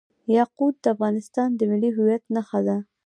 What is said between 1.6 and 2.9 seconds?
ملي هویت نښه ده.